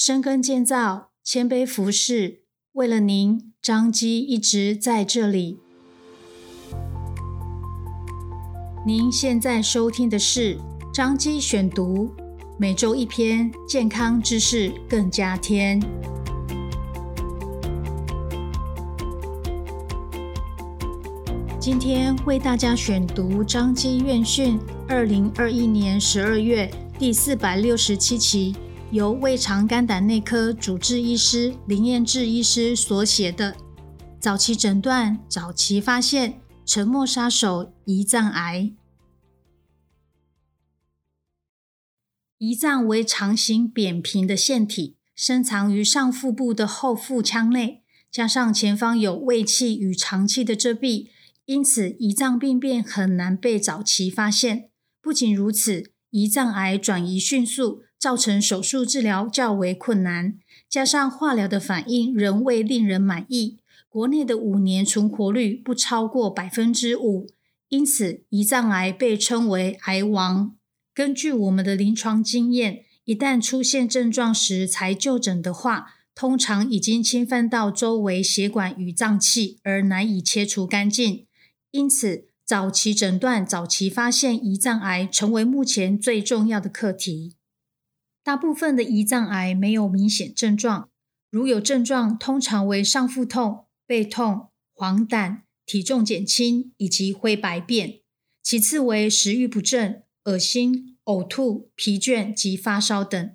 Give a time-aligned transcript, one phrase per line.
[0.00, 2.42] 深耕建造，谦卑服侍，
[2.74, 5.58] 为了您，张基一直在这里。
[8.86, 10.56] 您现在收听的是
[10.94, 12.14] 张基选读，
[12.60, 15.80] 每周一篇健康知识，更加添。
[21.58, 26.70] 今天为大家选读张基院讯二零二一年十二月
[27.00, 28.54] 第四百六十七期。
[28.90, 33.52] 由胃肠肝胆内科主治医师林彦志医师所写的
[34.18, 38.72] 《早期诊断、早期发现，沉默杀手——胰脏癌》。
[42.38, 51.08] 胰脏为长形扁平的腺体，深藏于上腹部的后腹腔内，加上前方有胃气与肠气的遮蔽，
[51.44, 54.70] 因此胰脏病变很难被早期发现。
[55.02, 57.82] 不仅如此，胰脏癌转移迅速。
[57.98, 60.38] 造成手术治疗较为困难，
[60.68, 67.26] 加上化疗的反应仍未令人满意，国内的五年存活率不超过百分之五，
[67.68, 70.54] 因此胰脏癌被称为“癌王”。
[70.94, 81.26] 根据我们的临床经验，一旦出现症状时才就诊的话，通常已经侵犯到周围血管与脏器，而难以切除干净。
[81.70, 87.37] 因此，早期诊断、早期发现胰脏癌成为目前最重要的课题。
[88.28, 90.90] 大部分的胰脏癌没有明显症状，
[91.30, 98.00] 如有症状，通常为上腹痛、背痛、黄疸、体重减轻以及灰白便。
[98.42, 103.30] 其次为食欲不振、恶心、呕吐、疲倦及发烧等。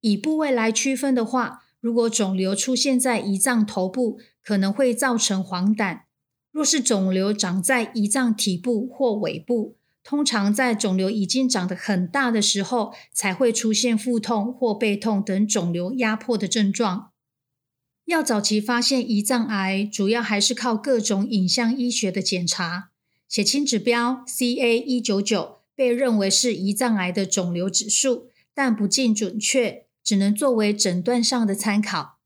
[0.00, 6.04] 以部位来区分的话，如果肿瘤出现在胰脏头部，可能会造成黄疸；
[6.50, 9.76] 若是肿瘤长在胰脏体部或尾部，
[10.08, 17.10] 通常在肿瘤已经长得很大的时候，才会出现腹痛或背痛等肿瘤压迫的症状。
[18.06, 22.88] 要早期发现胰脏癌，主要还是靠各种影像医学的检查。
[23.28, 32.16] 血清指标 CA 一九九被认为是胰脏癌的肿瘤指数，但不尽准确，只能作为诊断上的参考。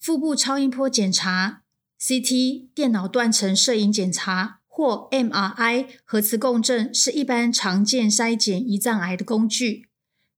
[0.00, 1.62] 腹部超音波检查、
[2.00, 4.61] CT 电脑断层摄影检查。
[4.74, 9.88] 或 MRI 核磁共振是一般常见筛检胰脏癌的工具，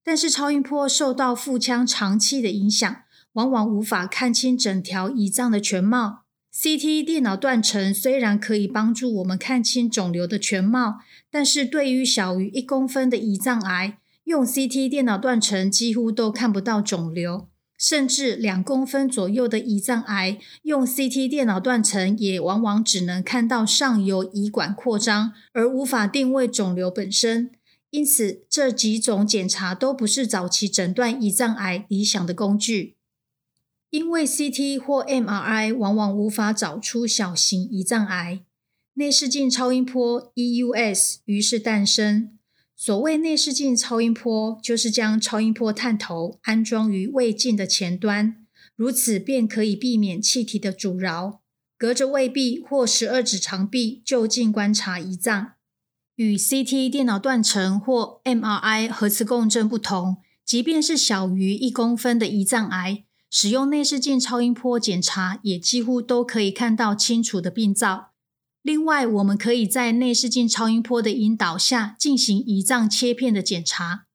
[0.02, 2.96] 但是超音波受到腹腔肠气的影响，
[3.34, 6.24] 往往无法看清整条胰脏的全貌。
[6.52, 10.96] CT 电脑断层虽然可以帮助我们看清肿瘤的全貌，
[11.30, 17.48] 但是对于小于一公分的胰脏癌，用 CT 电脑断层几乎都看不到肿瘤。
[17.78, 27.50] 甚至两公分左右的胰脏癌，用 CT 电脑断层也往往只能看到上游胰管扩张，而无法定位肿瘤本身。
[27.90, 32.96] 因此，这几种检查都不是早期诊断胰脏癌理想的工具。
[33.90, 38.42] 因为 CT 或 MRI 往往无法找出小型胰脏癌，
[38.94, 42.33] 内视镜超音波 EUS 于是诞生。
[42.76, 51.40] 所谓内视镜超音波，就是将超音波探头安装于胃镜的前端，如此便可以避免气体的阻挠，
[51.78, 55.52] 隔着胃壁或十二指肠壁就近观察胰脏。
[56.16, 68.13] 与 CT 电脑断层或 MRI 核磁共振不同，即便是小于一公分的胰脏癌，使用内视镜超音波检查，也几乎都可以看到清楚的病灶。
[68.64, 74.06] 另外，我们可以在内视镜超音波的引导下进行胰脏切片的检查。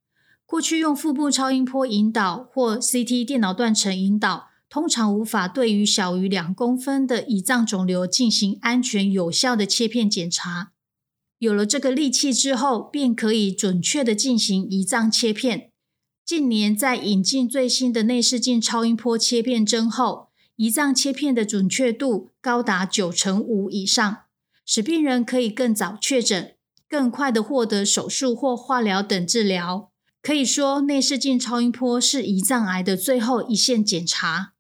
[0.43, 10.71] 过去用腹部超音波引导或 CT 电脑断层引导，通常无法对于小于两公分的胰脏肿瘤进行安全有效的切片检查。
[11.37, 15.69] 有了这个利器之后，便可以准确地进行胰脏切片。
[16.25, 24.21] 近年在引进最新的内视镜超音波切片针后，胰脏切片的准确度高达九成五以上。
[24.71, 26.55] 使病人可以更早确诊，
[26.87, 29.91] 更快地获得手术或化疗等治疗。
[30.21, 34.53] 可以说，内视镜超音波是胰脏癌的最后一线检查。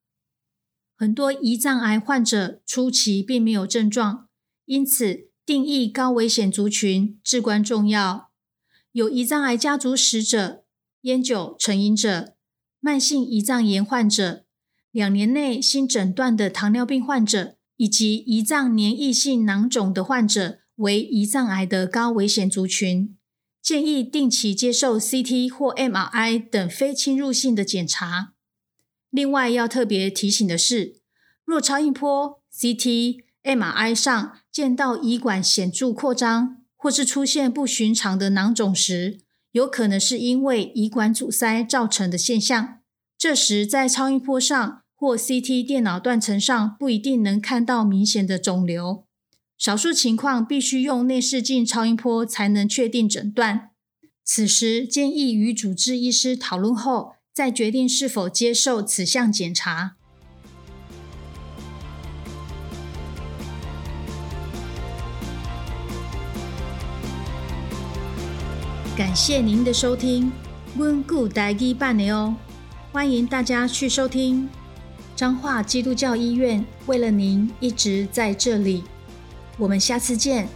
[0.97, 4.27] 很多胰脏癌患者初期并没有症状，
[4.65, 8.31] 因此定义高危险族群至关重要。
[8.91, 10.63] 有胰脏癌家族史者、
[11.01, 12.33] 烟酒成瘾者、
[12.79, 14.43] 慢性胰脏炎患者、
[14.89, 17.58] 两年内新诊断的糖尿病患者。
[17.79, 23.15] 以及胰脏粘液性囊肿的患者为胰脏癌的高危险族群，
[23.61, 28.33] 建议定期接受 CT 或 MRI 等非侵入性的检查。
[29.09, 30.97] 另外要特别提醒的是，
[31.45, 39.21] 若超音波、CT、MRI 上见到胰管显著扩张，或是出现不寻常的囊肿时，
[39.53, 42.79] 有可能是因为胰管阻塞造成的现象。
[43.17, 49.05] 这时在超音波上或 CT 电脑断层上不一定能看到明显的肿瘤，
[49.57, 53.69] 少数情况必须用内视镜超音波才能确定诊断。
[54.25, 59.95] 此时建议与主治医师讨论后，再决定是否接受此项检查。
[68.97, 70.29] 感谢您的收听，
[70.75, 72.35] 温故台语版的哦，
[72.91, 74.49] 欢迎大家去收听。
[75.19, 78.85] 彰化基督教医院为了您一直在这里，
[79.57, 80.47] 我们下次见。